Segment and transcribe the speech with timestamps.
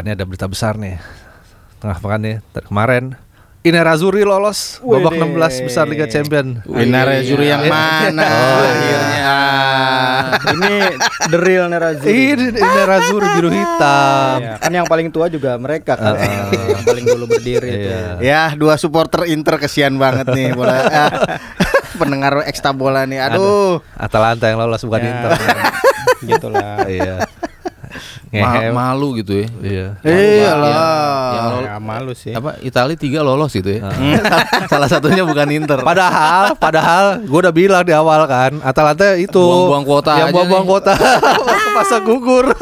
[0.00, 0.96] Wah, ini ada berita besar nih.
[1.76, 3.20] Tengah pekan nih, ter- kemarin
[3.60, 5.28] Inerazzurri lolos babak Wede.
[5.60, 6.64] 16 besar Liga Champion.
[6.64, 8.24] Winare Zuri yang mana?
[8.32, 9.36] Oh, akhirnya.
[10.56, 10.72] Ini
[11.28, 12.32] the real Nerazzurri.
[12.32, 14.40] Ini Inerazzurri biru hitam.
[14.40, 16.16] Iya, kan yang paling tua juga mereka kan.
[16.16, 17.90] yang paling dulu berdiri itu.
[17.92, 18.24] Iya.
[18.24, 20.80] Ya, dua supporter Inter kesian banget nih bola.
[20.96, 21.12] ah,
[22.00, 23.20] pendengar ekstra bola nih.
[23.20, 23.84] Aduh.
[24.00, 25.08] Atalanta yang lolos bukan Ya.
[25.12, 25.30] Inter.
[26.32, 26.88] Gitulah.
[26.88, 27.28] Iya.
[28.32, 28.70] Ma- Ngehem.
[28.70, 29.46] malu gitu ya.
[29.58, 29.86] Iya.
[30.00, 30.70] Iya Yang- lah.
[31.28, 32.30] yang lol- Ya, malu sih.
[32.30, 33.90] apa Italia tiga lolos gitu ya.
[34.70, 35.82] Salah satunya bukan Inter.
[35.82, 40.62] Padahal, padahal gue udah bilang di awal kan, Atalanta itu Buang-buang kuota yang aja buang-buang
[40.64, 40.94] kuota
[41.76, 42.54] masa gugur.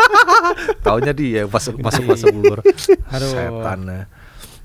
[0.80, 2.58] Taunya dia masuk masuk masuk gugur.
[3.12, 3.28] Aduh.
[3.28, 4.08] Setan.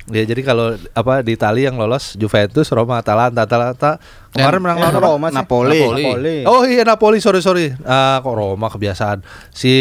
[0.07, 0.23] Ya.
[0.23, 3.91] Jadi kalau apa di Italia yang lolos Juventus, Roma, Atalanta, Atalanta
[4.29, 5.07] kemarin menang Eh, lawan apa?
[5.07, 5.35] Roma sih.
[5.35, 5.79] Napoli.
[5.79, 6.35] Napoli.
[6.43, 7.71] Oh iya Napoli, sorry sorry.
[7.83, 9.21] Ah kok Roma kebiasaan.
[9.49, 9.71] Si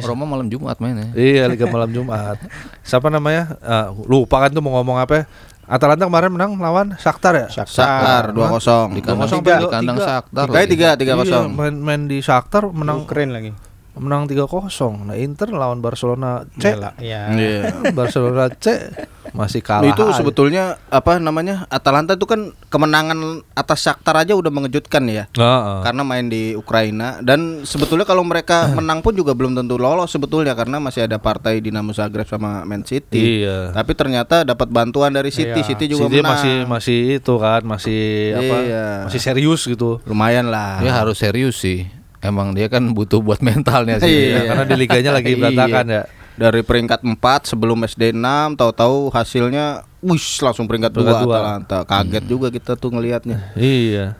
[0.00, 1.08] Roma malam Jumat main ya.
[1.14, 2.36] Iya Liga malam Jumat.
[2.82, 3.56] Siapa namanya?
[3.60, 5.24] Ah, lupa kan tuh mau ngomong apa?
[5.64, 7.46] Atalanta kemarin menang lawan Shakhtar ya?
[7.48, 8.92] Shakhtar 2-0.
[8.92, 10.06] Di kandang, 2-0 di kandang tiga.
[10.06, 10.44] Shakhtar.
[10.44, 11.44] Tiga, tiga, tiga Iya, kosong.
[11.56, 13.50] main, main di Shakhtar menang Keren lagi.
[13.94, 14.66] Menang 3-0.
[15.04, 16.74] Nah, Inter lawan Barcelona C.
[16.98, 17.30] Iya.
[17.30, 17.60] Iya.
[17.90, 18.90] Barcelona C
[19.34, 19.90] masih Loh, kalah.
[19.90, 20.14] itu aja.
[20.14, 23.18] sebetulnya apa namanya Atalanta itu kan kemenangan
[23.50, 25.78] atas Shakhtar aja udah mengejutkan ya Heeh.
[25.82, 30.54] karena main di Ukraina dan sebetulnya kalau mereka menang pun juga belum tentu lolos sebetulnya
[30.54, 33.42] karena masih ada partai Dinamo Zagreb sama Man City.
[33.42, 33.74] Iya.
[33.74, 35.66] Tapi ternyata dapat bantuan dari City, Iya.
[35.66, 36.30] City juga City menang.
[36.38, 38.02] masih masih itu kan, masih
[38.38, 38.56] apa?
[38.60, 38.86] Iya.
[39.10, 39.98] Masih serius gitu.
[40.06, 40.78] lumayan lah.
[40.78, 41.90] Dia harus serius sih.
[42.24, 44.32] Emang dia kan butuh buat mentalnya sih.
[44.32, 44.48] Iya.
[44.48, 46.02] Karena di liganya lagi berantakan ya.
[46.34, 51.34] Dari peringkat 4 sebelum SD 6 tahu-tahu hasilnya wush langsung peringkat 2 Peringkat dua.
[51.36, 51.78] Atalanta.
[51.86, 53.54] Kaget juga kita tuh ngelihatnya.
[53.54, 54.18] Iya.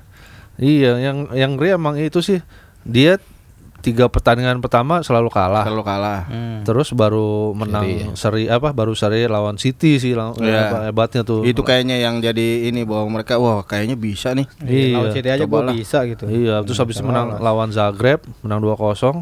[0.54, 2.38] Iya, yang yang ngeri emang itu sih
[2.86, 3.18] dia
[3.84, 5.60] tiga pertandingan pertama selalu kalah.
[5.62, 6.24] Kalau kalah.
[6.26, 6.64] Hmm.
[6.64, 10.60] Terus baru menang seri apa baru seri lawan City sih lang- Iya.
[10.66, 11.44] apa, hebatnya tuh.
[11.44, 14.48] Itu kayaknya yang jadi ini bahwa mereka wah kayaknya bisa nih.
[14.58, 14.96] Iya.
[14.96, 15.72] Lawan City aja cobalah.
[15.72, 16.24] bisa gitu.
[16.24, 19.20] Iya, terus habis itu menang lawan Zagreb, menang 2-0.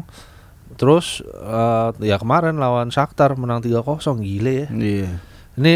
[0.73, 3.83] Terus eh, ya kemarin lawan Shakhtar menang 3-0,
[4.17, 4.67] gile ya.
[4.71, 5.11] Iya.
[5.53, 5.73] Ini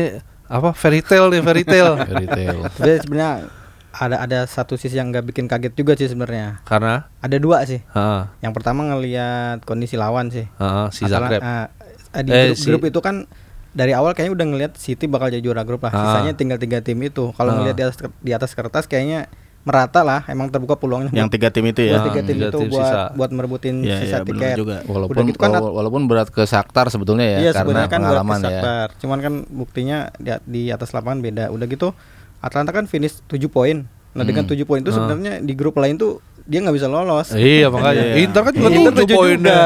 [0.47, 2.00] apa fairy tale nih, fairy tale.
[2.23, 2.57] Retail.
[2.66, 3.51] Tapi sebenarnya
[3.89, 6.61] ada ada satu sisi yang nggak bikin kaget juga sih sebenarnya.
[6.63, 7.81] Karena Ada dua sih.
[7.81, 10.45] heeh, Yang pertama ngelihat kondisi lawan sih.
[10.45, 11.39] heeh, si Zagreb.
[11.39, 11.71] ah,
[12.15, 13.25] di Eh, grup, si- grup itu kan
[13.71, 15.91] dari awal kayaknya udah ngelihat City bakal jadi juara grup lah.
[15.91, 16.01] Ah.
[16.03, 17.29] Sisanya tinggal tiga tim itu.
[17.31, 19.29] Kalau ngelihat di atas di atas kertas kayaknya
[19.63, 20.23] merata lah.
[20.25, 21.11] Emang terbuka peluangnya.
[21.11, 21.91] Yang tiga tim itu ya.
[21.93, 23.01] buat tiga tim tiga itu tim buat sisa.
[23.13, 24.57] buat merebutin Iya, sisa iya, benar tiket.
[24.57, 24.75] juga.
[24.83, 27.99] Walaupun Udah gitu kan wala- walaupun berat ke Shakhtar sebetulnya ya Iya karena sebenarnya kan
[27.99, 28.61] berat pengalaman ke ya.
[28.97, 31.43] Cuman kan buktinya di, di atas lapangan beda.
[31.49, 31.91] Udah gitu
[32.39, 33.83] Atlanta kan finish 7 poin.
[34.11, 37.27] Nah dengan 7 poin itu sebenarnya di grup lain tuh dia nggak bisa lolos.
[37.29, 38.23] Iya makanya Iya.
[38.23, 39.59] Inter kan juga Inter tujuh poin juga.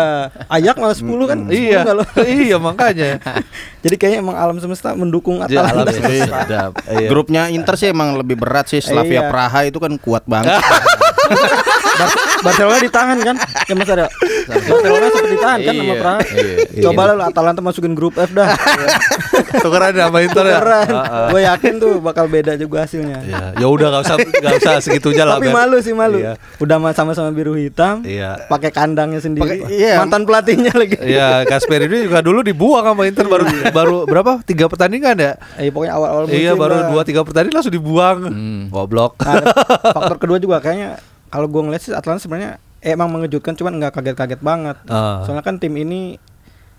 [0.49, 1.39] Ayak malah 10 kan.
[1.45, 2.09] 10 Iya, lolos.
[2.17, 3.09] iya makanya.
[3.85, 5.91] Jadi kayaknya emang alam semesta mendukung Iya, alam Atalanta.
[5.93, 6.37] semesta.
[6.41, 6.71] Sedap.
[6.83, 7.07] Iya.
[7.07, 8.81] Grupnya Inter sih emang lebih berat sih.
[8.81, 9.29] Slavia Iya.
[9.29, 10.57] Praha itu kan kuat banget.
[12.01, 13.35] Bar- Barcelona ditahan kan?
[13.67, 14.05] Ya Mas ada.
[14.47, 15.99] Barcelona sempat ditahan kan sama Iya.
[15.99, 16.19] Praha.
[16.25, 16.55] Iya.
[16.81, 18.49] Coba lah Atalanta masukin grup F dah.
[19.53, 20.57] Tukeran sama Inter ya.
[20.57, 20.87] Keren.
[20.91, 21.27] Ah, ah.
[21.29, 23.19] Gue yakin tuh bakal beda juga hasilnya.
[23.21, 25.37] Iya, ya udah nggak usah nggak usah segitunya lah.
[25.37, 26.17] Tapi malu sih malu.
[26.17, 26.35] Iya.
[26.57, 28.01] Udah ma- sama-sama biru hitam.
[28.01, 28.47] Iya.
[28.47, 29.63] Pakai kandangnya sendiri.
[29.67, 29.99] Iya.
[29.99, 30.95] Mantan pelatihnya lagi.
[30.97, 34.31] Iya, Gasper ini juga dulu dibuang sama Inter baru baru berapa?
[34.43, 35.33] Tiga pertandingan ya?
[35.55, 36.39] Eh pokoknya awal-awal musim.
[36.39, 38.17] Iya, baru dua tiga pertandingan langsung dibuang.
[38.25, 38.61] Hmm.
[38.69, 39.19] Goblok.
[39.21, 39.43] Nah,
[39.91, 40.97] faktor kedua juga kayaknya
[41.31, 44.77] kalau gue ngeliat sih Atlanta sebenarnya emang mengejutkan cuman nggak kaget-kaget banget.
[44.91, 45.23] Ah.
[45.23, 46.19] Soalnya kan tim ini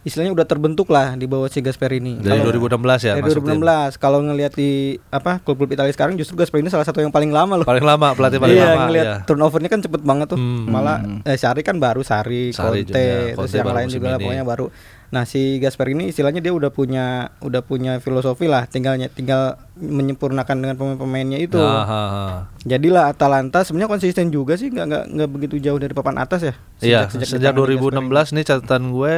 [0.03, 2.19] istilahnya udah terbentuk lah di bawah si Gasperini.
[2.19, 3.63] Dari Kalau- 2016 ya dari masuk tim.
[3.63, 3.91] 2016.
[4.03, 7.67] Kalau ngelihat di apa klub-klub Italia sekarang justru Gasperini salah satu yang paling lama loh.
[7.67, 8.91] Paling lama pelatih paling iya, lama.
[8.91, 9.17] ngelihat iya.
[9.23, 10.39] turnovernya kan cepet banget tuh.
[10.43, 10.67] Hmm.
[10.67, 13.03] Malah eh, Sari kan baru Sari, Sarri Conte, juga,
[13.39, 14.67] terus Conte yang baru lain juga lah, pokoknya baru.
[15.13, 17.05] Nah, si Gasperini istilahnya dia udah punya
[17.39, 21.61] udah punya filosofi lah, tinggalnya tinggal menyempurnakan dengan pemain-pemainnya itu.
[21.61, 22.37] Ah, ah, ah.
[22.65, 26.55] Jadilah Atalanta sebenarnya konsisten juga sih, nggak nggak nggak begitu jauh dari papan atas ya.
[26.81, 27.61] Iya, sejak, di tangan
[28.09, 29.15] 2016 nih catatan gue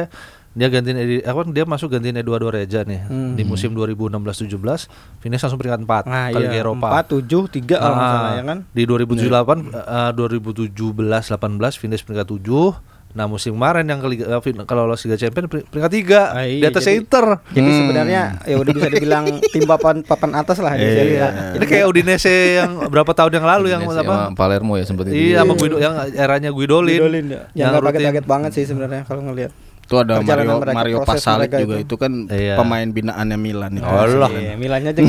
[0.55, 3.35] dia gantiin Edi, apa dia masuk gantiin Eduardo Reja nih Hmm.
[3.35, 4.87] di musim 2016-17
[5.19, 6.87] finish langsung peringkat 4 Nah, kali iya, Eropa.
[6.95, 8.57] 4 7 3 kalau Ah, salah ya kan.
[8.71, 12.71] Di 2078 eh, 2017-18 finish peringkat 7.
[13.15, 16.43] Nah, musim kemarin yang ke Liga- eh, kalau lolos Liga Champions peri- peringkat 3 Ah,
[16.43, 17.25] di iya, atasnya jadi- Inter.
[17.47, 19.23] Jadi sebenarnya ya udah bisa dibilang
[19.55, 21.29] tim papan papan atas lah di Serie A.
[21.55, 24.35] Ini kayak Udinese yang berapa tahun yang lalu yang apa?
[24.35, 25.31] Palermo ya sempat itu.
[25.31, 26.99] Iya, sama Guido yang eranya Guidolin.
[26.99, 27.41] Guidolin ya.
[27.55, 29.55] Yang nggak kaget-kaget banget sih sebenarnya kalau ngelihat.
[29.79, 30.97] Itu ada Perjalanan Mario mereka, Mario
[31.37, 31.85] mereka juga itu.
[31.85, 32.55] itu, kan Iya.
[32.57, 33.85] pemain binaannya Milan itu.
[33.85, 34.29] Allah.
[34.29, 35.01] Iya, Milannya aja.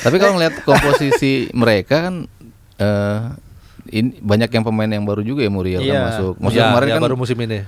[0.00, 2.14] Tapi kalau ngeliat komposisi mereka kan
[2.74, 3.20] eh
[3.86, 6.02] ini banyak yang pemain yang baru juga ya Muriel kan Iya.
[6.08, 6.34] masuk.
[6.38, 7.58] Maksudnya Ya, kemarin ya, kan baru musim ini.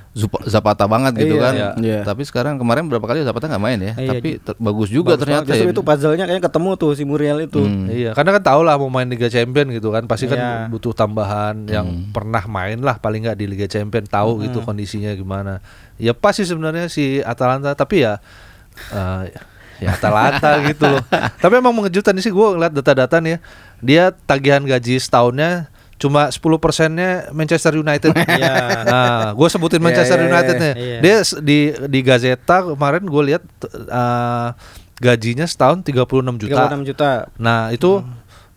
[0.44, 1.52] Zapata banget gitu Iya, kan.
[1.52, 1.68] iya.
[1.76, 2.00] Iya.
[2.02, 3.92] Tapi sekarang kemarin berapa kali Zapata nggak main ya.
[3.94, 5.52] Iya, Tapi ter- bagus juga Bagus ternyata banget.
[5.52, 5.72] Justru ya.
[5.72, 7.60] itu puzzle-nya kayaknya ketemu tuh si Muriel itu.
[7.60, 7.86] Hmm.
[7.86, 10.52] Iya, karena kan tau lah mau main Liga Champion gitu kan, pasti kan Iya.
[10.68, 15.60] butuh tambahan yang pernah main lah paling nggak di Liga Champion tahu gitu kondisinya gimana.
[15.96, 18.20] Ya pas sih sebenarnya si Atalanta, tapi ya
[18.88, 19.22] eh,
[19.78, 21.04] ya Atalanta gitu loh.
[21.36, 23.38] Tapi emang mengejutkan sih gue ngeliat data-data nih ya.
[23.78, 28.12] Dia tagihan gaji setahunnya cuma 10 persennya Manchester United.
[28.36, 28.54] Iya.
[28.84, 30.62] Nah, gue sebutin Manchester Iya, iya, United iya.
[30.62, 30.74] nih.
[30.76, 30.98] Iya.
[31.00, 31.58] Dia di
[31.88, 34.48] di Gazeta kemarin gue lihat eh,
[35.00, 36.68] gajinya setahun 36 juta.
[36.68, 37.10] 36 juta.
[37.36, 38.00] Nah itu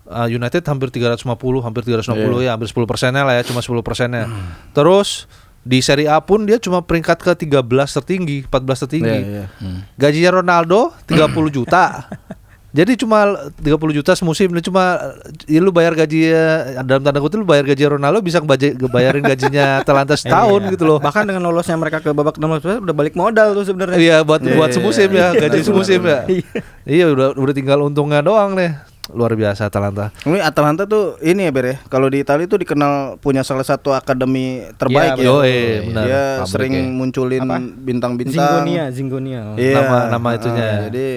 [0.09, 1.27] uh, United hampir 350,
[1.63, 4.25] hampir 360 ya, hampir 10 persennya lah ya, cuma 10 persennya.
[4.71, 5.27] Terus
[5.59, 7.59] di Serie A pun dia cuma peringkat ke 13
[8.01, 9.19] tertinggi, 14 tertinggi.
[9.19, 9.45] Iya, iya.
[9.59, 9.79] Hmm.
[9.99, 12.07] Gajinya Ronaldo 30 juta.
[12.69, 13.25] Jadi cuma
[13.57, 15.01] 30 juta semusim, Ini cuma
[15.43, 16.45] ya lu bayar gaji ya,
[16.81, 20.71] dalam tanda kutip lu bayar gaji Ronaldo bisa ngebayarin gajinya Atalanta setahun Iya.
[20.73, 20.97] gitu loh.
[20.97, 23.97] Bahkan dengan lolosnya mereka ke babak 16 besar udah balik modal tuh sebenarnya.
[23.97, 25.27] Iya buat Iya, buat iya, semusim iya.
[25.27, 26.19] ya, gaji semusim ya.
[26.29, 26.45] Iya.
[26.85, 28.77] Iya udah udah tinggal untungnya doang nih.
[29.09, 30.13] Luar biasa Atalanta.
[30.21, 31.75] Ini Atalanta tuh ini ya Ber ya.
[31.89, 35.17] Kalau di Italia tuh dikenal punya salah satu akademi terbaik Iya, ya.
[35.17, 35.25] betul.
[35.41, 35.57] Yoi,
[35.89, 36.03] benar.
[36.05, 36.85] Dia Pabrik sering ya.
[36.93, 37.41] munculin
[37.79, 38.37] bintang-bintang.
[38.61, 39.39] Zingonia, Zingonia.
[39.43, 39.57] Oh.
[39.57, 40.69] Iya, Nama- nama itunya.
[40.85, 41.07] jadi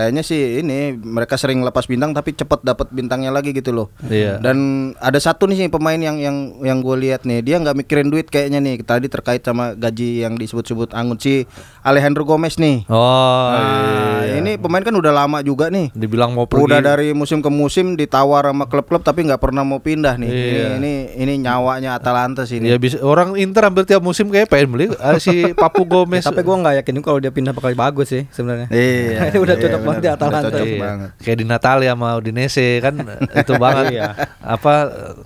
[0.00, 3.92] kayaknya sih ini mereka sering lepas bintang tapi cepet dapat bintangnya lagi gitu loh.
[4.02, 4.40] Iya.
[4.40, 4.56] Dan
[4.96, 8.26] ada satu nih sih pemain yang yang yang gue lihat nih dia nggak mikirin duit
[8.26, 11.44] kayaknya nih tadi terkait sama gaji yang disebut-sebut Angun si
[11.80, 12.88] Alejandro Gomez nih.
[12.88, 14.38] Oh, Nah, iya.
[14.38, 15.92] ini pemain kan udah lama juga nih.
[15.92, 16.64] dibilang mau pergi.
[16.64, 20.30] Udah dari musim ke musim ditawar sama klub-klub tapi nggak pernah mau pindah nih.
[20.30, 20.40] Iya.
[20.40, 22.80] Ini ini ini nyawanya Atalanta sih Ya ini.
[22.80, 26.22] bisa orang Inter hampir tiap musim kayak pengen beli ah, si Papu Gomez.
[26.22, 28.70] Tapi gua nggak yakin kalau dia pindah bakal bagus sih sebenarnya.
[28.70, 29.34] Iya.
[29.44, 29.89] Udah iya, cocok benar.
[29.90, 30.58] Banget di Atalanta.
[30.62, 30.78] Iya.
[30.78, 31.10] banget.
[31.20, 32.94] Kayak di Natalia sama Udinese kan
[33.42, 33.84] itu banget.
[33.94, 34.08] Iya.
[34.38, 34.74] Apa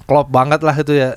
[0.08, 1.12] klop banget lah itu ya.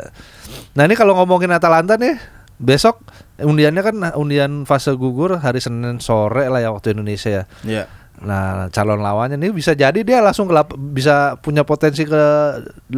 [0.75, 2.15] Nah, ini kalau ngomongin Atalanta nih,
[2.61, 3.01] besok
[3.41, 7.43] undiannya kan undian fase gugur hari Senin sore lah ya waktu Indonesia ya.
[7.65, 7.83] Iya.
[8.17, 12.23] Nah, calon lawannya nih bisa jadi dia langsung ke lap- bisa punya potensi ke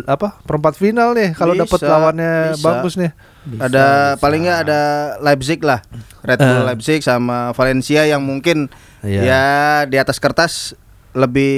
[0.05, 0.39] apa?
[0.39, 2.63] perempat final nih kalau dapat Bisa, lawannya bisa.
[2.63, 3.11] bagus nih.
[3.57, 3.85] ada
[4.15, 4.81] paling nggak ada
[5.19, 5.83] Leipzig lah,
[6.21, 6.65] Red Bull Eh.
[6.65, 8.71] Leipzig sama Valencia yang mungkin
[9.01, 9.21] Iya.
[9.21, 9.43] ya
[9.85, 10.71] di atas kertas
[11.11, 11.55] lebih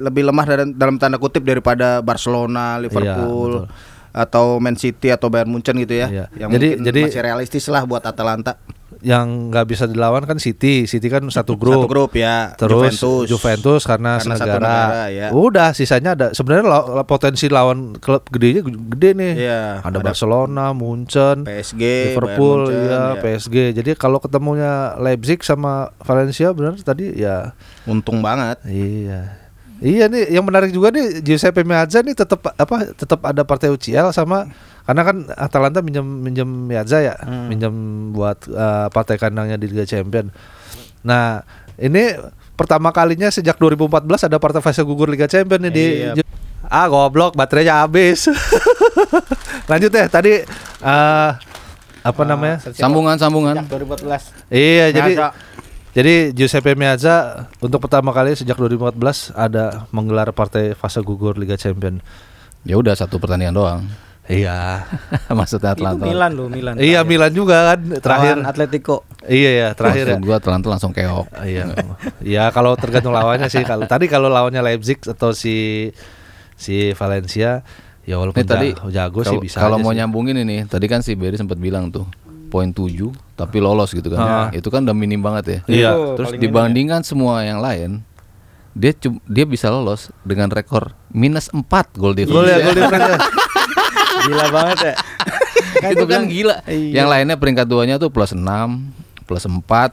[0.00, 3.70] lebih lemah dalam, dalam tanda kutip daripada Barcelona, Liverpool betul.
[4.12, 6.06] atau Man City atau Bayern Munchen gitu ya.
[6.08, 6.24] Iya.
[6.34, 8.56] Yang Jadi- mungkin jadi- masih realistis lah buat Atalanta.
[9.00, 10.84] Yang nggak bisa dilawan kan City.
[10.84, 11.84] City kan satu grup.
[11.84, 12.54] Satu grup ya.
[12.54, 13.24] Terus Juventus.
[13.26, 14.58] Juventus, karena, Karena senegara.
[14.58, 15.28] negara, ya.
[15.30, 19.32] Udah sisanya ada sebenarnya la- potensi lawan klub gedenya gede nih.
[19.36, 21.82] Iya, Ada, ada Barcelona, Munchen, PSG,
[22.12, 23.20] Liverpool, Munchen, ya, ya.
[23.20, 23.56] PSG.
[23.74, 27.52] Jadi kalau ketemunya Leipzig sama Valencia benar tadi ya
[27.84, 28.62] Untung banget.
[28.64, 29.43] iya.
[29.82, 34.14] Iya nih yang menarik juga nih Giuseppe Meazza nih tetap apa tetap ada partai UCL
[34.14, 34.46] sama
[34.86, 37.16] karena kan Atalanta minjem minjem Meazza ya,
[37.48, 37.72] minjem
[38.12, 40.28] buat eh, partai kandangnya di Liga Champion.
[41.02, 41.40] Nah,
[41.80, 42.14] ini
[42.54, 46.22] pertama kalinya sejak 2014 ada partai fase gugur Liga Champion nih di Iya.
[46.64, 48.28] Ah, goblok baterainya habis.
[49.70, 50.32] Lanjut deh tadi
[50.84, 51.30] eh
[52.04, 52.60] apa namanya?
[52.72, 53.56] Sambungan sambungan.
[53.64, 53.68] Sejak
[54.04, 54.52] 2014.
[54.52, 54.96] Iya, Meazza.
[54.96, 55.12] jadi
[55.94, 58.98] Giuseppe Meazza untuk pertama kali sejak 2014
[59.30, 62.02] ada menggelar partai fase gugur Liga Champion.
[62.66, 63.80] Ya udah satu pertandingan doang.
[64.24, 64.88] Iya.
[65.30, 66.02] Maksudnya Itu Atlanta.
[66.02, 66.74] Milan loh, Milan.
[66.80, 68.40] iya Milan juga kan terakhir.
[68.40, 68.96] Lawan Atletico.
[69.22, 70.18] Iya ya, terakhir ya.
[70.18, 71.28] Gua Atlanta langsung keok.
[71.44, 71.76] Iya.
[72.18, 73.62] Iya, kalau tergantung lawannya sih.
[73.62, 75.92] Kalau tadi kalau lawannya Leipzig atau si
[76.56, 77.62] si Valencia
[78.02, 79.98] ya walaupun Ini tadi jago, jago sih kalau- bisa Kalau mau sih.
[80.00, 82.08] nyambungin ini, tadi kan si Berry sempat bilang tuh
[82.46, 84.18] poin 7 tapi lolos gitu kan.
[84.20, 84.48] Ah.
[84.54, 85.58] Itu kan udah minim banget ya.
[85.66, 85.90] Iya.
[86.14, 88.06] Terus paling dibandingkan semua yang lain,
[88.74, 88.94] dia
[89.26, 92.42] dia bisa lolos dengan rekor minus 4 gol difference.
[92.42, 93.18] Gol ya, gol difference-nya.
[94.24, 94.94] Gila banget ya.
[95.90, 96.56] itu kan gila.
[96.64, 96.90] Iya.
[97.02, 98.42] Yang lainnya peringkat duanya tuh plus 6,
[99.26, 99.92] plus 4.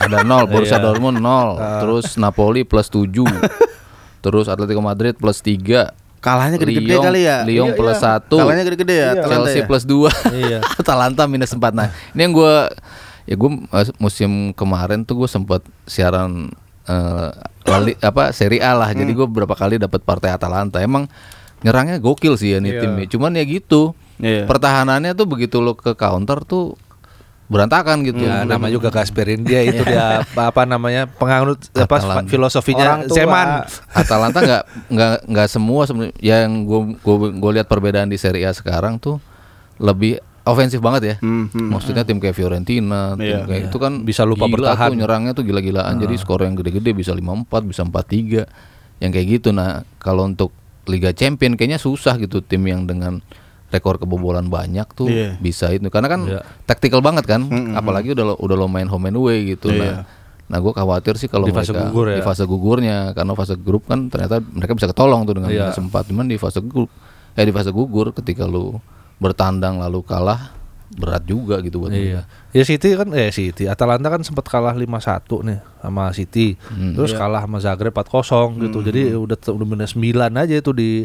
[0.00, 0.84] ada 0, Borussia Iya.
[0.90, 3.04] Dortmund 0, terus Napoli plus 7.
[4.24, 6.07] terus Atletico Madrid plus 3.
[6.18, 7.42] Kalahnya gede-gede kali ya.
[7.42, 8.18] Lyon Iya, plus iya.
[8.18, 8.26] 1.
[8.34, 9.66] Kalahnya gede-gede ya Atalanta Chelsea ya.
[9.66, 10.58] plus 2 Iya.
[10.82, 12.54] Atalanta minus 4 Nah ini yang gue
[13.24, 13.50] Ya gue
[13.96, 16.48] musim kemarin tuh gue sempet siaran
[16.84, 17.30] eh,
[17.64, 21.06] lali, apa seri A lah Jadi gue beberapa kali dapat partai Atalanta Emang
[21.58, 22.80] nyerangnya gokil sih ya nih Iya.
[22.82, 24.44] timnya Cuman ya gitu Iya.
[24.44, 26.74] Pertahanannya tuh begitu lo ke counter tuh
[27.48, 32.28] berantakan gitu Ya, nama juga Gasperin dia itu dia apa, apa namanya penganut apa Atalanta.
[32.28, 33.08] filosofinya.
[33.08, 33.64] Zeman.
[33.90, 36.80] Atalanta nggak nggak nggak semua sebenarnya yang gue
[37.32, 39.16] gue lihat perbedaan di Serie A sekarang tuh
[39.80, 41.14] lebih ofensif banget ya.
[41.20, 41.68] Hmm, hmm.
[41.68, 44.88] Maksudnya tim kayak Fiorentina, tim Iya, kayak itu kan Bisa lupa gila bertahan.
[44.88, 45.94] tuh nyerangnya tuh gila-gilaan.
[46.00, 48.48] Jadi skor yang gede-gede bisa 5-4, bisa 4-3.
[48.98, 49.48] Yang kayak gitu.
[49.52, 50.52] Nah, kalau untuk
[50.88, 53.20] Liga Champion kayaknya susah gitu tim yang dengan
[53.68, 55.36] rekor kebobolan banyak tuh Iya.
[55.36, 56.40] bisa itu karena kan Iya.
[56.64, 59.80] taktikal banget kan apalagi udah lo, udah lo main home and away gitu Iya.
[59.80, 59.96] nah
[60.48, 62.16] nah gue khawatir sih kalau Di fase mereka gugur ya.
[62.16, 65.76] di fase gugurnya karena fase grup kan ternyata mereka bisa ketolong tuh dengan Iya.
[65.76, 66.88] sempat cuman di fase grup
[67.36, 68.80] eh di fase gugur ketika lu
[69.16, 70.56] bertandang lalu kalah
[70.88, 72.24] berat juga gitu buat Iya.
[72.48, 76.56] Ya City kan eh City Atalanta kan sempat kalah 5-1 nih sama City.
[76.64, 77.18] Hmm, Terus iya.
[77.20, 78.80] kalah sama Zagreb 4-0 gitu.
[78.80, 81.04] Jadi udah udah minus 9 aja itu di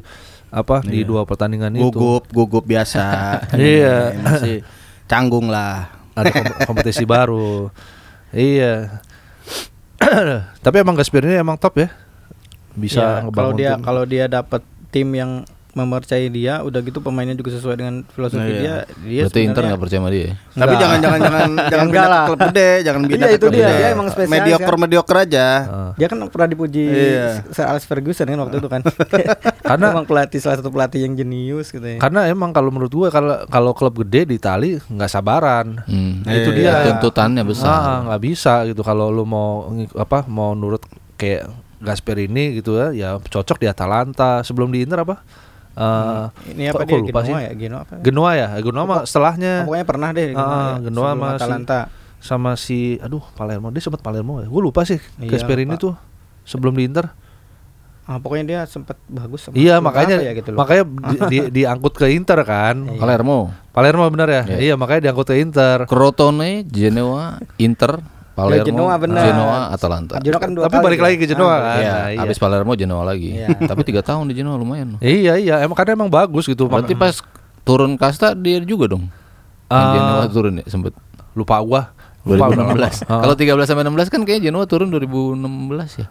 [0.54, 1.90] apa di dua pertandingan itu.
[1.90, 3.02] Gugup, gugup biasa.
[3.58, 4.14] Iya.
[4.14, 4.58] Ini Masih
[5.06, 5.90] canggung lah.
[6.14, 7.74] Ada kom- kompetisi baru.
[8.30, 9.02] Iya.
[10.66, 11.90] Tapi emang Gasperini emang top ya.
[12.74, 13.82] Bisa Ya, kalau dia tim.
[13.82, 15.32] kalau dia dapat tim yang
[15.74, 18.62] mempercayai dia, udah gitu pemainnya juga sesuai dengan filosofi Nah, iya.
[18.62, 18.76] dia.
[19.04, 20.34] Dia berarti Inter nggak percaya sama dia ya?
[20.54, 22.26] Tapi jangan jangan jangan jangan Enggak pindah ke lah.
[22.30, 23.62] klub gede, jangan pindah Iya, ke itu klub dia.
[23.64, 23.74] gede.
[23.76, 24.80] Dia emang spesialis mediocre kan.
[24.80, 25.46] mediocre aja.
[25.66, 25.92] Ah.
[25.96, 27.28] Dia kan pernah dipuji Iya.
[27.50, 28.82] Sir Alex Ferguson kan waktu itu kan.
[29.66, 31.96] Karena- emang pelatih salah satu pelatih yang jenius gitu ya.
[31.96, 35.82] Karena emang kalau menurut gue kalau kalau klub gede di Itali nggak sabaran.
[35.84, 36.22] Hmm.
[36.22, 36.84] Nah, itu Iya.
[36.84, 36.92] dia.
[36.92, 40.84] tuntutannya besar Ah, nggak bisa gitu kalau lu mau apa mau nurut
[41.16, 41.48] kayak
[41.80, 45.20] Gasperini gitu ya, ya cocok di Atalanta sebelum di Inter apa?
[45.74, 47.34] Eh, Ini apa dia Genoa sih?
[47.34, 47.52] ya?
[47.52, 47.94] Genoa apa?
[48.00, 51.80] Genoa ya, Genoa mah setelahnya Pokoknya pernah deh Ah, ya, Genoa sama si- Atalanta.
[52.20, 54.48] sama si aduh Palermo dia sempat Palermo ya.
[54.48, 55.82] Gue lupa sih Iya, Gasperini lupa.
[55.82, 55.94] tuh
[56.44, 57.10] sebelum di Inter.
[58.04, 60.60] Ah, pokoknya dia sempat bagus sama Iya makanya ya gitu loh.
[60.60, 62.76] makanya di, di- diangkut ke Inter kan.
[62.86, 63.00] Iya.
[63.00, 64.44] Palermo Palermo benar ya?
[64.46, 64.58] Iya.
[64.62, 65.88] Iya makanya diangkut ke Inter.
[65.88, 69.24] Crotone Genoa Inter Palermo Genoa benar.
[69.24, 71.04] Genoa Atalanta Genoa kan dua Tapi kali balik ya.
[71.06, 71.80] lagi ke Genoa Ah, kan.
[71.80, 72.20] Iya, iya.
[72.20, 73.30] habis Palermo Genoa lagi.
[73.34, 73.48] Iya.
[73.72, 75.00] Tapi tiga tahun di Genoa lumayan.
[75.00, 76.66] Iya iya emang karena emang bagus gitu.
[76.66, 77.24] Berarti pas
[77.62, 79.08] turun kasta dia juga dong.
[79.66, 79.94] Yang Ah.
[79.96, 80.92] Genoa turun ya sempet
[81.32, 81.96] lupa gua.
[82.24, 82.76] Lupa udah lama.
[82.76, 83.04] 2016.
[83.06, 86.08] Ah, Kalau 13 sampai 16 kan kayaknya Genoa turun 2016 ya.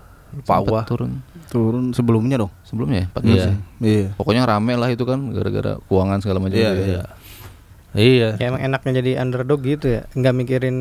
[0.63, 0.83] Gua.
[0.85, 2.53] turun Turun sebelumnya dong.
[2.65, 3.45] sebelumnya ya 14 Iya.
[3.45, 3.53] ya.
[3.79, 4.09] Iya.
[4.17, 6.57] Pokoknya rame lah itu kan gara-gara keuangan segala macam.
[6.57, 6.83] Iya, itu.
[6.89, 7.03] iya.
[7.93, 8.29] Iya.
[8.41, 10.09] Kayak emang enaknya jadi underdog gitu ya.
[10.17, 10.77] Enggak mikirin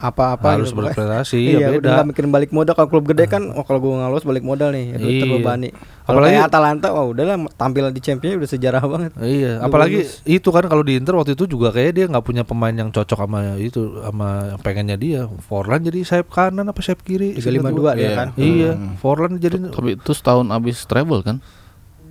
[0.00, 0.80] apa-apa Harus gitu.
[0.80, 1.90] berprestasi, Iya, ya udah beda.
[1.92, 4.92] nggak mikirin balik modal kalau klub gede kan oh kalau gua ngalos balik modal nih
[4.92, 5.20] aduh Iya.
[5.20, 5.68] terbebani.
[6.02, 9.12] Apalagi- kayak Atalanta oh udahlah tampil di Champions udah sejarah banget.
[9.18, 10.24] Iya, Udah apalagi bagus.
[10.24, 13.18] itu kan kalau di Inter waktu itu juga kayak dia nggak punya pemain yang cocok
[13.20, 15.20] sama itu sama yang pengennya dia.
[15.42, 17.36] Forlan jadi sayap kanan apa sayap kiri?
[17.36, 18.10] 352 dia Iya.
[18.16, 18.28] kan.
[18.34, 21.38] Iya, Forlan jadi Tapi itu setahun abis travel kan.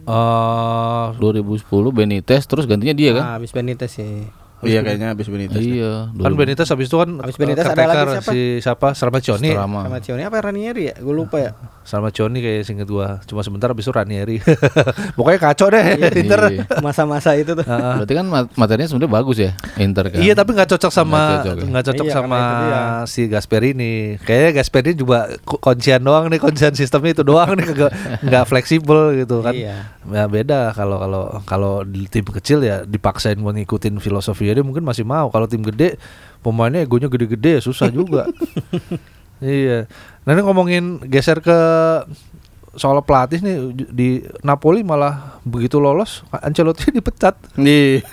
[0.01, 3.23] eh 2010 Benitez terus gantinya dia kan.
[3.23, 4.25] Ah, habis Benitez sih.
[4.59, 5.63] Iya kayaknya habis Benitez.
[5.63, 6.39] Iya, kan 2000.
[6.39, 8.31] Benitez habis itu kan Habis Benitez eh, ada lagi siapa?
[8.31, 8.87] si siapa?
[8.91, 9.49] Stramaccioni.
[9.55, 9.79] Strama.
[9.87, 10.95] Sama Cioni apa Ranieri ya?
[10.99, 11.51] Gue lupa ya.
[11.89, 13.17] Stramaccioni kayak singkat gua.
[13.25, 14.37] Cuma sebentar habis itu Ranieri.
[15.17, 15.81] Pokoknya kacau deh
[16.21, 16.41] Inter.
[16.47, 16.63] Iya.
[16.79, 17.65] Masa-masa itu tuh.
[17.65, 20.21] Berarti kan mat- materinya sebenarnya bagus ya Inter kan.
[20.21, 21.81] Iya tapi nggak cocok sama Nggak cocok ya?
[21.81, 22.39] cocok Iya, sama
[23.03, 23.93] si Gasperini.
[24.21, 27.65] Kayaknya Gasperini juga ku- kuncian doang nih kuncian sistemnya itu doang nih
[28.29, 29.57] nggak fleksibel gitu kan.
[29.57, 29.89] Iya.
[30.05, 34.85] Ya beda kalau kalau kalau di tim kecil ya dipaksain mau ngikutin filosofi dia mungkin
[34.85, 35.29] masih mau.
[35.29, 35.97] Kalau tim gede
[36.39, 38.29] pemainnya egonya gede-gede ya susah juga.
[39.43, 39.89] Iya.
[40.23, 41.57] Nah ini ngomongin geser ke
[42.77, 43.57] soal pelatih nih
[43.89, 44.09] di
[44.45, 47.35] Napoli malah begitu lolos Ancelotti dipecat.
[47.57, 48.05] Iya.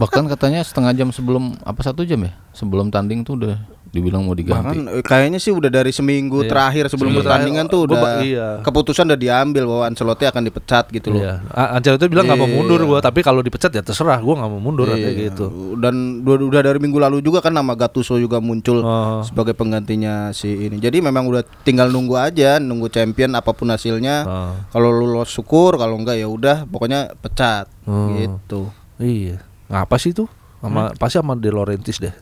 [0.00, 2.32] Bahkan katanya setengah jam sebelum apa satu jam ya?
[2.56, 3.60] Sebelum tanding tuh udah
[3.94, 4.74] dibilang mau diganti.
[4.74, 6.50] Bahkan eh, kayaknya sih udah dari seminggu Iya.
[6.50, 8.48] terakhir sebelum Seminggu pertandingan tuh udah iya.
[8.60, 11.22] keputusan udah diambil bahwa Ancelotti akan dipecat gitu loh.
[11.22, 11.34] Iya.
[11.54, 12.56] Ancelotti bilang nggak mau Iya.
[12.58, 15.30] mundur gua, tapi kalau dipecat ya terserah, gua nggak mau mundur Iya.
[15.30, 15.78] gitu.
[15.78, 19.22] Dan udah, dari minggu lalu juga kan nama Gattuso juga muncul Oh.
[19.22, 20.82] sebagai penggantinya si ini.
[20.82, 24.16] Jadi memang udah tinggal nunggu aja, nunggu champion apa pun hasilnya.
[24.26, 24.52] Oh.
[24.74, 28.10] Kalau lulus syukur, kalau enggak ya udah pokoknya pecat Oh.
[28.18, 28.74] gitu.
[28.98, 29.38] Iya.
[29.70, 30.26] Ngapa sih tuh?
[30.58, 32.14] Sama pasti sama De Laurentiis deh.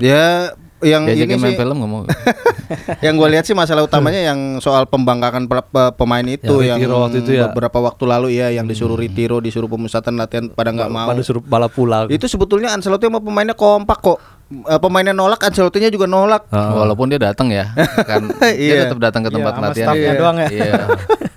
[0.00, 2.02] ya yang ini Diajakin main sih film mau.
[3.06, 6.90] yang gue lihat sih masalah utamanya yang soal pembangkakan pe- pe- pemain itu Yang yang,
[6.92, 7.48] waktu itu ya.
[7.48, 11.06] beberapa waktu lalu ya yang disuruh retiro, disuruh pemusatan latihan pada nggak mau.
[11.06, 12.06] Pada suruh balap pulang.
[12.06, 14.18] Itu sebetulnya Ancelotti sama pemainnya kompak kok.
[14.52, 16.44] Eh, pemainnya nolak, Ancelotti-nya juga nolak.
[16.48, 16.76] Ah.
[16.76, 17.72] Walaupun dia datang ya,
[18.10, 18.52] kan Iya.
[18.52, 19.86] dia tetap datang ke Iya, tempat sama latihan.
[19.88, 20.48] staffnya doang ya.
[20.50, 20.72] Iya.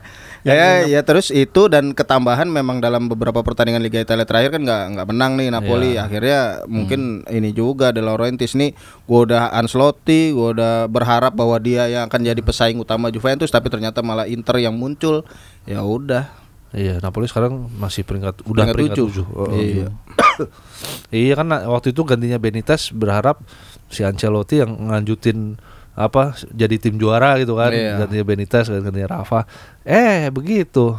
[0.46, 4.84] Ya, ya terus itu dan ketambahan memang dalam beberapa pertandingan Liga Italia terakhir kan nggak
[4.94, 5.98] nggak menang nih Napoli.
[5.98, 6.06] Iya.
[6.06, 8.78] Akhirnya mungkin ini juga De Laurentiis nih,
[9.10, 13.74] gua udah Ancelotti, gua udah berharap bahwa dia yang akan jadi pesaing utama Juventus, tapi
[13.74, 15.26] ternyata malah Inter yang muncul.
[15.66, 16.30] Ya udah.
[16.78, 19.26] Iya, Napoli sekarang masih peringkat udah Peringkat peringkat, tujuh.
[19.26, 19.26] tujuh.
[19.34, 19.88] Oh, Iya.
[21.10, 23.42] iya kan nah, waktu itu gantinya Benitez berharap
[23.90, 25.58] si Ancelotti yang nganjutin
[25.96, 28.04] apa jadi tim juara gitu kan Iya.
[28.04, 29.48] gantinya Benitez gantinya Rafa
[29.82, 30.92] eh begitu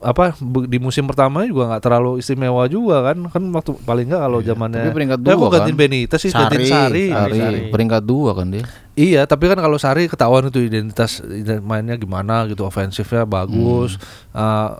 [0.00, 0.34] apa
[0.66, 4.82] di musim pertama juga nggak terlalu istimewa juga kan kan waktu paling nggak kalau zamannya
[4.82, 5.78] Tapi peringkat Eh, dua gantiin kan?
[5.78, 7.60] Benitez sih gantiin Sari, Sari, Sari, Sari.
[7.70, 8.66] peringkat dua kan dia.
[8.92, 13.94] Iya, tapi kan kalau Sari ketahuan itu identitas ident- mainnya gimana gitu, ofensifnya bagus.
[14.28, 14.42] Hmm.
[14.42, 14.70] Eh,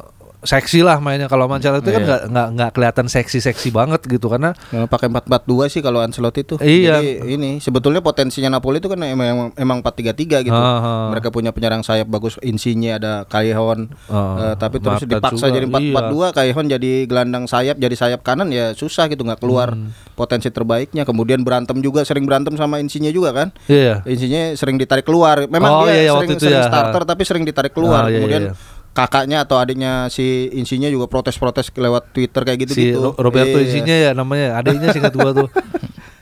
[0.42, 2.04] seksi lah mainnya kalau Ancelotti kan Iya.
[2.04, 6.54] nggak nggak nggak kelihatan seksi-seksi banget gitu karena Kalau pakai 4-4-2 sih kalau Ancelotti itu.
[6.58, 6.98] Iya.
[6.98, 10.50] Jadi ini sebetulnya potensinya Napoli itu kan emang emang 4-3-3 gitu.
[10.52, 11.06] Ah, ah.
[11.10, 13.94] Mereka punya penyerang sayap bagus, Insigne ada Callejon.
[14.06, 18.50] Ah, Eh, tapi terus dipaksa juga, jadi 4-4-2, Callejon jadi gelandang sayap, jadi sayap kanan
[18.50, 19.94] ya susah gitu nggak keluar Hmm.
[20.12, 21.02] potensi terbaiknya.
[21.02, 23.48] Kemudian berantem juga sering berantem sama Insigne juga kan.
[23.64, 25.38] iya Insigne sering ditarik keluar.
[25.40, 26.66] Oh, Memang iya, dia iya, sering, waktu itu sering ya.
[26.66, 28.04] starter tapi sering ditarik keluar.
[28.04, 28.54] Ah, iya, Kemudian iya.
[28.92, 33.00] Kakaknya atau adiknya si Insigne juga protes-protes lewat Twitter kayak gitu si gitu.
[33.00, 35.48] Ro- Roberto isinya ya namanya adanya singkat gua tuh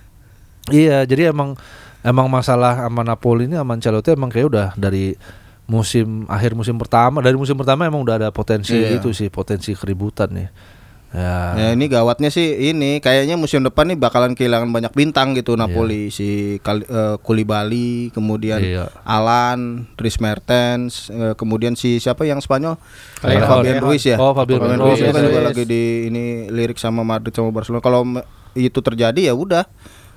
[0.70, 1.58] iya jadi emang
[2.00, 5.18] emang masalah sama Napoli ini sama Ancelotti emang kayak udah dari
[5.66, 8.98] musim akhir musim pertama dari musim pertama emang udah ada potensi Iya.
[8.98, 10.50] itu sih potensi keributan nih ya
[11.10, 16.06] Ya ini gawatnya sih ini kayaknya musim depan nih bakalan kehilangan banyak bintang gitu Napoli
[16.08, 18.94] si Kali, eh, Koulibaly, kemudian Iya.
[19.02, 22.78] Alan, Dries Mertens, eh, kemudian si siapa yang Spanyol?
[23.18, 23.42] Callejon.
[23.44, 24.16] Fabian Ruiz ya.
[24.16, 24.98] Oh, Fabian Ruiz Ruiz.
[25.00, 25.48] itu kan Iya, juga iya.
[25.50, 27.82] lagi di ini lirik sama Madrid sama Barcelona.
[27.82, 28.06] Kalau
[28.52, 29.66] itu terjadi ya udah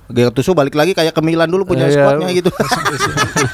[0.06, 2.52] Gattuso balik lagi kayak ke Milan dulu punya Iya, squadnya gitu.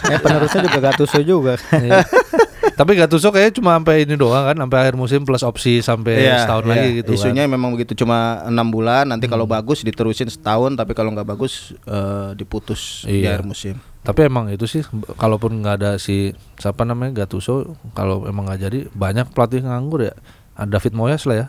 [0.06, 1.56] ya penerusnya juga Gattuso juga.
[2.80, 2.88] Iya.
[2.88, 6.48] tapi Gattuso kayaknya cuma sampai ini doang kan sampai akhir musim plus opsi sampai Iya,
[6.48, 6.72] setahun iya.
[6.72, 9.04] lagi gitu Isunya kan memang begitu cuma enam bulan.
[9.04, 13.36] Nanti kalau bagus diterusin setahun, tapi kalau nggak bagus eh, diputus di Iya.
[13.36, 13.76] akhir musim.
[14.00, 14.80] tapi emang itu sih
[15.20, 20.16] kalaupun nggak ada si siapa namanya Gattuso kalau emang nggak jadi banyak pelatih nganggur ya
[20.56, 21.48] ada David Moyes lah ya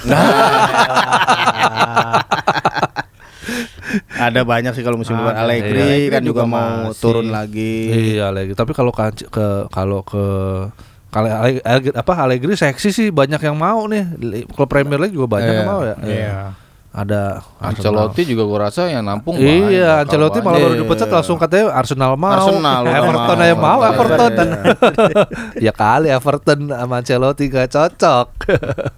[4.12, 5.86] Ada banyak sih kalau musim depan Ada, Allegri iya.
[5.88, 7.00] Allegri kan juga juga mau masih.
[7.00, 7.74] turun lagi.
[7.88, 8.52] Iya lagi.
[8.52, 10.24] Tapi kalau ke, ke kalau ke
[11.08, 14.14] kalau Ale- apa Allegri seksi sih banyak yang mau nih.
[14.48, 15.68] Kalau Premier League juga banyak yang Iya.
[15.68, 15.96] mau ya.
[16.00, 16.38] Iya.
[16.90, 19.46] Ada Ancelotti juga gue rasa yang nampung Arsenal.
[19.46, 22.30] banyak, Iya, bakal Ancelotti malah baru dipecat langsung katanya Arsenal mau.
[22.32, 23.40] Arsenal Everton mau.
[23.40, 23.88] aja mau Iya.
[23.88, 24.48] Everton.
[25.66, 28.26] ya kali Everton sama Ancelotti gak cocok.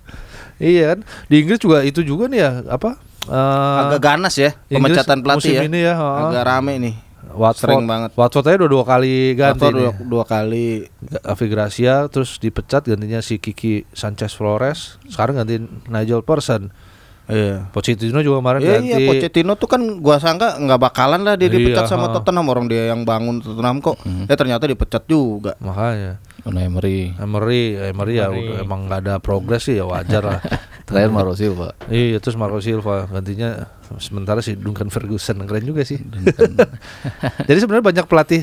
[0.63, 0.99] iya kan.
[1.27, 2.97] Di Inggris juga itu juga nih ya apa?
[3.25, 5.63] Eh, Agak ganas ya Inggris pemecatan pelatih musim ya.
[5.65, 6.09] ini ya, ha.
[6.27, 6.95] Agak rame nih.
[7.33, 8.11] Watford, Sering banget.
[8.13, 10.67] Watford aja udah dua kali ganti Watford dua, dua kali.
[11.23, 15.57] Avi Gracia terus dipecat gantinya si Kiki Sanchez Flores sekarang ganti
[15.87, 16.69] Nigel Pearson
[17.23, 17.71] Iya.
[17.71, 21.47] Pochettino juga kemarin Iya ganti iya Pochettino tuh kan gua sangka nggak bakalan lah dia
[21.47, 22.13] Iya, dipecat sama ha.
[22.13, 23.97] Tottenham orang dia yang bangun Tottenham kok.
[24.27, 25.55] Eh ternyata dipecat juga.
[25.57, 27.15] makanya Unai Emery.
[27.17, 30.41] Emery Emery ya udah, emang nggak ada progres sih ya wajar lah
[30.93, 31.69] Terakhir Mauro Silva.
[31.89, 35.97] iya terus Marco Silva gantinya sementara si Duncan Ferguson keren juga sih
[37.49, 38.41] jadi sebenarnya banyak pelatih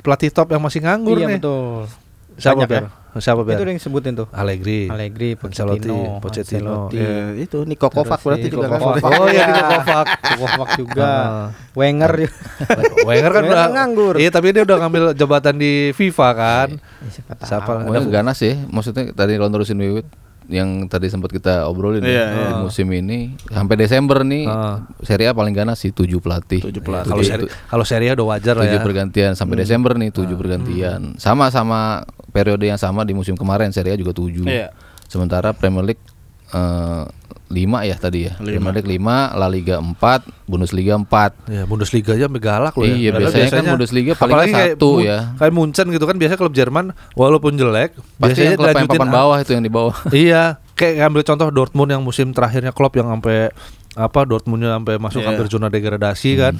[0.00, 1.88] pelatih top yang masih nganggur Iya nih betul.
[2.36, 2.84] siapa Banyak Ber?
[3.18, 3.58] siapa Ber?
[3.58, 4.28] Itu yang sebutin tuh.
[4.30, 6.96] Allegri Allegri, Ancelotti Pochettino, Pochettino Ancelotti.
[7.02, 8.80] Ya, itu Niko Kovac berarti si juga Niko kan.
[8.80, 9.12] Kovac.
[9.18, 10.08] oh iya Niko Kovac
[10.38, 11.02] Kovac juga.
[11.10, 11.46] Ah.
[11.74, 12.38] Wenger juga.
[13.10, 14.14] Wenger kan Wenger udah nganggur.
[14.14, 16.68] Iya, tapi dia udah ngambil jabatan di FIFA kan.
[16.78, 17.10] Ya,
[17.42, 17.42] siapa.
[17.82, 17.98] Siapa?
[18.06, 18.54] Ganas sih.
[18.70, 20.06] Maksudnya tadi lawan terusin Wiwit
[20.50, 22.50] yang tadi sempat kita obrolin ya, Iya, di iya.
[22.60, 24.82] musim ini sampai Desember nih Ah.
[25.00, 26.58] Serie A paling ganas sih tujuh pelatih.
[26.60, 27.08] Tujuh pelatih.
[27.08, 28.84] Kalau seri kalau Serie A udah wajar lah tujuh ya.
[28.84, 31.14] pergantian sampai Desember nih tujuh pergantian.
[31.16, 34.44] Sama sama periode yang sama di musim kemarin Serie A juga tujuh.
[34.44, 34.74] Iya.
[35.06, 36.02] Sementara Premier League
[36.50, 37.04] eh,
[37.50, 38.38] lima ya tadi ya.
[38.38, 41.34] Premier League lima, La Liga empat, Bundesliga empat.
[41.50, 42.94] Ya, Bundesliga aja sampai galak loh ya.
[42.94, 45.18] Iya, Padahal biasanya kan Bundesliga paling apalagi kayak satu Mu- ya.
[45.34, 49.10] Kayak Munchen gitu kan biasanya klub Jerman walaupun jelek Pasti yang klub yang dilanjutin papan
[49.10, 49.94] bawah itu yang di bawah.
[50.14, 53.50] iya, kayak ambil contoh Dortmund yang musim terakhirnya Klopp yang sampai
[53.90, 55.28] apa Dortmundnya sampai masuk Iya.
[55.34, 56.54] hampir zona degradasi kan.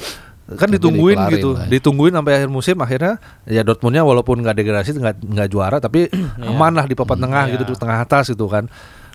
[0.50, 1.78] Kan Tapi ditungguin gitu, lah ya.
[1.78, 6.10] ditungguin sampai akhir musim akhirnya ya Dortmundnya walaupun nggak degradasi nggak nggak juara tapi
[6.42, 8.66] aman lah di papan tengah gitu di tengah atas gitu kan.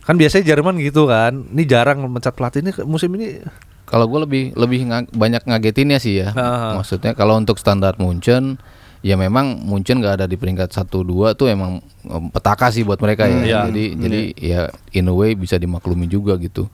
[0.06, 1.50] Kan biasanya Jerman gitu kan.
[1.50, 3.42] Ini jarang mencat pelatih ini musim ini
[3.86, 6.34] Kalau gue lebih lebih nga- banyak ngagetinnya sih ya.
[6.34, 6.74] Ah.
[6.76, 8.58] Maksudnya kalau untuk standar Munchen
[9.02, 12.98] ya memang Munchen gak ada di peringkat 1 2 tuh emang em, petaka sih buat
[12.98, 13.38] mereka ya.
[13.42, 13.60] iya.
[13.70, 16.66] Jadi jadi ya in a way bisa dimaklumi juga gitu.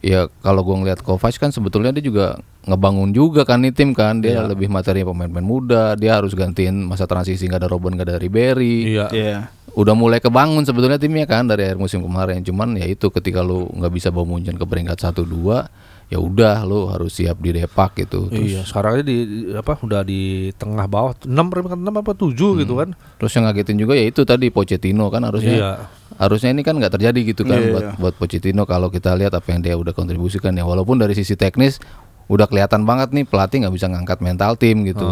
[0.00, 4.20] Ya kalau gua ngeliat Kovac kan sebetulnya dia juga ngebangun juga kan nih tim kan
[4.20, 8.16] dia lebih materi pemain-pemain muda dia harus gantiin masa transisi nggak ada Robben nggak ada
[8.16, 9.06] Ribery iya.
[9.10, 9.38] Iya.
[9.72, 13.70] Udah mulai kebangun sebetulnya timnya kan dari akhir musim kemarin cuman ya itu ketika lu
[13.70, 15.70] nggak bisa bawa Munchen ke peringkat satu dua
[16.10, 19.16] ya udah lu harus siap di depak gitu terus Iya, sekarang aja di
[19.54, 22.34] apa udah di tengah bawah 6 peringkat 6 apa 7
[22.66, 22.88] gitu kan.
[23.14, 25.72] terus yang ngagetin juga ya itu tadi Pochettino kan harusnya Iya.
[26.18, 27.92] harusnya ini kan nggak terjadi gitu kan Iya, buat iya.
[27.94, 31.78] buat Pochettino kalau kita lihat apa yang dia udah kontribusikan ya walaupun dari sisi teknis
[32.26, 35.02] udah kelihatan banget nih pelatih nggak bisa ngangkat mental tim gitu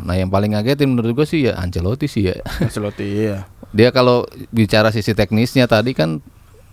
[0.00, 3.44] nah yang paling ngagetin menurut gue sih ya Ancelotti sih ya Ancelotti iya.
[3.70, 6.22] Dia kalau bicara sisi teknisnya tadi kan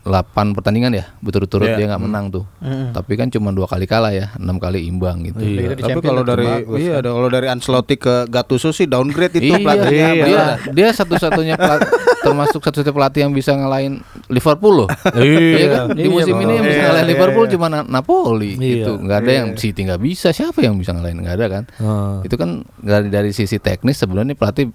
[0.03, 0.11] 8
[0.51, 1.77] pertandingan ya berturut-turut Iya.
[1.79, 2.43] dia nggak menang tuh
[2.91, 5.79] tapi kan cuma dua kali kalah ya enam kali imbang gitu Iya.
[5.79, 10.11] Tapi kalau dari bagus, iya kalau dari Ancelotti ke Gattuso sih downgrade itu Iya, pelatihnya.
[10.19, 10.43] dia,
[10.75, 11.55] dia satu-satunya
[12.23, 14.89] termasuk satu-satunya pelatih yang bisa ngalahin Liverpool loh.
[15.15, 15.67] Iya.
[15.71, 15.95] kan?
[15.95, 17.51] Di Iya, musim ini yang bisa iya, ngalahin iya, Liverpool iya.
[17.55, 18.59] cuma Na- Napoli Iya.
[18.59, 18.91] gitu.
[18.99, 20.27] Nggak ada yang City nggak bisa.
[20.29, 21.15] Siapa yang bisa ngalahin?
[21.17, 21.63] Nggak ada kan?
[21.79, 22.19] Ah.
[22.21, 24.67] Itu kan dari dari sisi teknis sebenarnya pelatih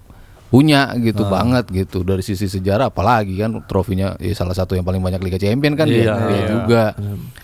[0.49, 2.01] punya gitu banget gitu.
[2.01, 5.85] Dari sisi sejarah apalagi kan trofinya ya salah satu yang paling banyak Liga Champion kan
[5.85, 6.13] dia, Iya.
[6.19, 6.47] dia Iya.
[6.49, 6.83] juga.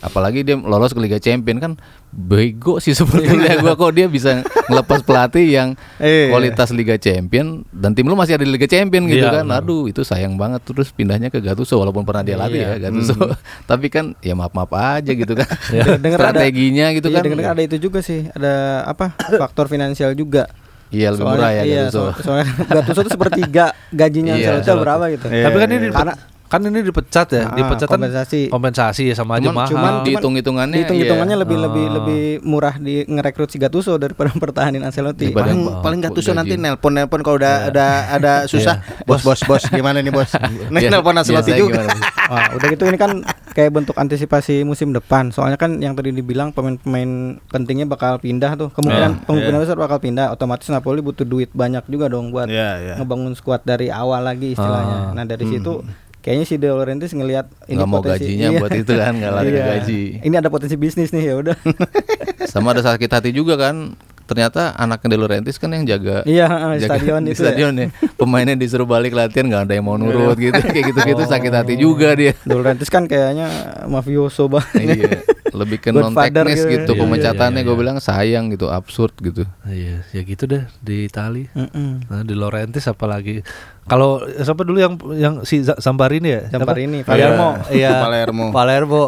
[0.01, 1.71] Apalagi dia lolos ke Liga Champion kan
[2.09, 3.75] bego sih sebetulnya gua.
[3.75, 6.29] Kok dia bisa ngelepas pelatih yang Iya.
[6.29, 9.53] kualitas Liga Champion dan tim lu masih ada di Liga Champion gitu Iya, kan.
[9.53, 10.65] aduh itu sayang banget.
[10.65, 13.13] Terus pindahnya ke Gattuso walaupun pernah dia latih ya Gattuso.
[13.69, 15.45] Tapi kan ya maaf maaf aja gitu kan.
[16.01, 17.23] Dengar ada- strateginya gitu iya, kan.
[17.23, 19.13] dengar ada itu juga sih, ada apa?
[19.41, 20.49] faktor finansial juga.
[20.89, 25.05] Iya lebih murah ya iya, Gattuso so- soalnya Gattuso itu sepertiga gajinya Iya, Ancelotti berapa
[25.11, 25.25] gitu.
[25.29, 26.13] Iya, Tapi kan ini Karena
[26.45, 28.47] kan ini dipecat ya, Ah, dipecat kompensasi.
[28.47, 29.71] kompensasi ya sama aja Cuman- mahal.
[29.71, 31.41] cuman dihitung-hitungannya hitung-hitungannya iya.
[31.41, 31.93] lebih lebih Ah.
[31.95, 35.29] lebih murah di ngerekrut si Gattuso daripada pertahanin Ancelotti.
[35.29, 36.39] Paling Bang, paling Gattuso gaji.
[36.39, 40.29] nanti nelpon nelpon kalau udah ada ada susah bos bos bos gimana nih bos
[40.69, 41.97] nih Iya, nelpon Ancelotti juga gimana?
[42.25, 43.11] Wah, udah gitu ini kan
[43.51, 45.29] kayak bentuk antisipasi musim depan.
[45.29, 47.09] Soalnya kan yang tadi dibilang pemain-pemain
[47.45, 48.69] pentingnya bakal pindah tuh.
[48.71, 49.63] Kemungkinan Iya, kemungkinan iya.
[49.63, 50.27] besar bakal pindah.
[50.29, 52.93] Otomatis Napoli butuh duit banyak juga dong buat Iya, iya.
[52.97, 54.97] ngebangun skuad dari awal lagi istilahnya.
[55.05, 55.13] Ah.
[55.13, 55.85] Nah, dari situ
[56.25, 58.57] kayaknya si De Laurentiis ngelihat ini nggak mau potensi gajinya iya.
[58.57, 59.65] buat itu kan nggak lari Iya.
[59.69, 61.55] gaji Ini ada potensi bisnis nih ya udah.
[62.51, 63.93] sama ada sakit hati juga kan
[64.25, 66.49] ternyata anaknya De Laurentiis kan yang jaga Iya,
[66.81, 67.45] jaga stadion di itu ya.
[67.45, 67.87] stadion ya.
[68.17, 71.73] pemainnya disuruh balik latihan nggak ada yang mau nurut gitu kayak gitu gitu sakit hati
[71.77, 73.45] juga dia De Laurentiis kan kayaknya
[73.85, 74.81] mafioso banget.
[74.81, 75.21] iya
[75.53, 76.73] lebih ke non teknis gitu.
[76.73, 77.81] gitu Iya, pemecatannya iya, iya, gue iya.
[77.85, 81.47] bilang sayang gitu absurd gitu Iya, ya gitu deh di Itali.
[81.53, 82.09] Mm-mm.
[82.09, 83.39] Nah, di Laurentiis apalagi.
[83.85, 86.41] Kalau siapa dulu yang yang si Zambarini ya?
[86.49, 87.13] Zambarini, Apa?
[87.13, 87.49] Palermo.
[87.69, 87.91] Iya.
[88.03, 88.45] Palermo.
[88.49, 89.03] Palermo.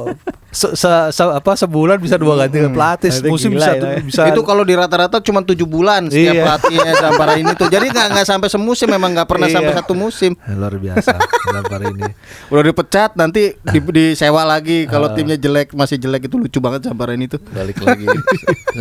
[0.47, 3.97] Se, se- se- apa sebulan bisa dua ganti pelatih, Itu musim gila bisa itu ya.
[3.99, 6.43] bisa itu kalau di rata-rata cuma tujuh bulan setiap Iya.
[6.47, 9.59] pelatihnya Zampara ini tuh jadi nggak nggak sampai semusim memang nggak pernah Iya.
[9.59, 11.13] sampai satu musim luar biasa
[11.51, 12.09] Zambarini.
[12.47, 17.11] udah dipecat nanti di, disewa lagi kalau timnya jelek masih jelek itu lucu banget Zampara
[17.11, 18.07] ini tuh balik lagi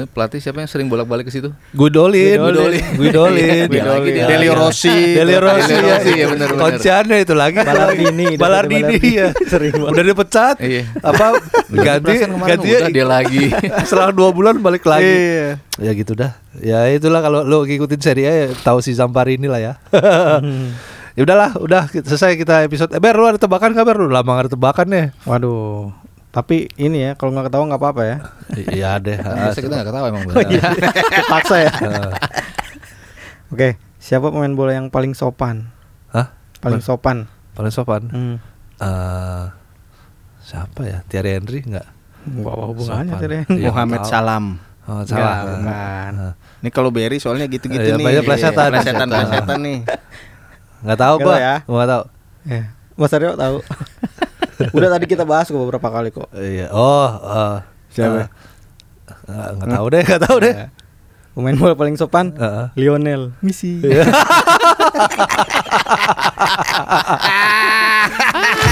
[0.08, 2.84] pelatih siapa yang sering bolak-balik ke situ Guidolin, Guidolin.
[2.94, 4.52] Guidolin, Dia lagi, dia Delio.
[4.54, 6.62] Rossi Delio Rossi, Delio Rossi, ya, ya benar-benar.
[6.66, 9.28] Konciannya itu lagi Balardini, Balardini, ya.
[9.52, 9.92] Sering banget.
[9.94, 10.56] Udah dipecat.
[10.58, 10.82] Iya.
[11.00, 11.26] Apa
[11.70, 13.44] ganti kemarin ganti udah dia lagi
[13.86, 15.06] setelah dua bulan balik lagi.
[15.06, 15.48] Iya.
[15.78, 16.34] Ya gitu dah.
[16.58, 19.72] Ya itulah kalau lo ngikutin Serie A ya, tahu si Zamparini lah ya.
[21.16, 22.90] ya udahlah, udah selesai kita episode.
[22.92, 23.96] Eh, Ber, lu ada tebakan Ber?
[23.96, 25.04] Lu lama nggak ada tebakan ya?
[25.24, 25.92] Waduh.
[26.32, 28.16] Tapi ini ya kalau nggak ketawa nggak apa-apa ya.
[28.68, 29.16] Iya deh.
[29.16, 30.68] biasa kita nggak ketawa emang Oh, iya.
[31.32, 31.72] Paksa ya.
[31.72, 32.12] Eh,
[33.46, 35.70] Oke, siapa pemain bola yang paling sopan?
[36.10, 36.26] Hah?
[36.58, 37.26] Paling sopan.
[37.52, 38.02] Paling sopan.
[38.06, 38.36] Hmm.
[38.76, 39.44] Eh,
[40.40, 40.98] siapa ya?
[41.04, 41.86] Thierry Henry nggak?
[42.26, 43.42] Gak apa hubungannya deh.
[43.48, 44.10] Iya, Muhammad tahu.
[44.10, 44.44] Salam
[44.86, 45.42] Oh, salah.
[45.42, 46.12] bukan.
[46.14, 48.70] Eh, ini kalau Berry soalnya gitu-gitu Iya, nih banyak plesetan.
[48.70, 49.78] plesetan plesetan nih
[50.78, 51.54] Nggak tahu tahu ya.
[51.64, 52.02] Gua nggak tahu.
[52.46, 52.62] Ya.
[52.94, 53.56] Mas Aryo tahu.
[54.78, 56.30] Udah tadi kita bahas kok beberapa kali kok.
[56.32, 56.70] Iya.
[56.70, 57.56] Oh, eh,
[57.90, 58.14] Siapa?
[58.22, 58.28] eh,
[59.26, 60.54] nggak nggak tahu deh, nggak tahu deh
[61.36, 62.72] pemain bola paling sopan uh.
[62.72, 64.08] Lionel Messi iya.